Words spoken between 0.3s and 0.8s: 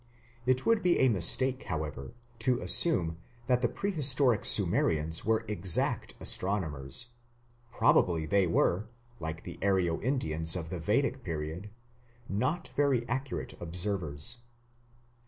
It